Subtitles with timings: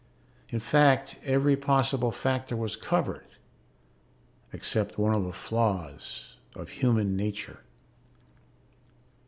[0.49, 3.27] In fact, every possible factor was covered
[4.51, 7.59] except one of the flaws of human nature....